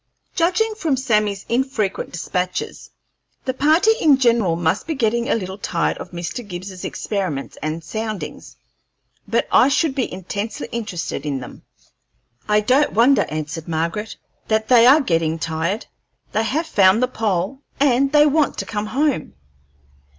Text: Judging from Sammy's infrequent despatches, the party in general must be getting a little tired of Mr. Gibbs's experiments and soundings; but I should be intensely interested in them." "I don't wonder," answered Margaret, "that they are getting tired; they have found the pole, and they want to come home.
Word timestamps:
Judging 0.33 0.73
from 0.73 0.97
Sammy's 0.97 1.45
infrequent 1.47 2.11
despatches, 2.11 2.89
the 3.45 3.53
party 3.53 3.91
in 4.01 4.17
general 4.17 4.55
must 4.55 4.87
be 4.87 4.95
getting 4.95 5.29
a 5.29 5.35
little 5.35 5.59
tired 5.59 5.95
of 5.99 6.09
Mr. 6.09 6.41
Gibbs's 6.47 6.83
experiments 6.83 7.55
and 7.61 7.83
soundings; 7.83 8.55
but 9.27 9.47
I 9.51 9.69
should 9.69 9.93
be 9.93 10.11
intensely 10.11 10.67
interested 10.71 11.23
in 11.23 11.37
them." 11.39 11.61
"I 12.49 12.61
don't 12.61 12.93
wonder," 12.93 13.27
answered 13.29 13.67
Margaret, 13.67 14.15
"that 14.47 14.69
they 14.69 14.87
are 14.87 15.01
getting 15.01 15.37
tired; 15.37 15.85
they 16.31 16.45
have 16.45 16.65
found 16.65 17.03
the 17.03 17.07
pole, 17.07 17.59
and 17.79 18.11
they 18.11 18.25
want 18.25 18.57
to 18.57 18.65
come 18.65 18.87
home. 18.87 19.35